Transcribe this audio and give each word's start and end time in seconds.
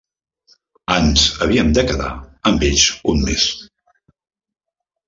Ens 0.95 1.25
havíem 1.47 1.69
de 1.79 1.85
quedar 1.91 2.09
amb 2.53 2.67
ells 2.71 2.89
un 3.15 3.23
mes. 3.29 3.47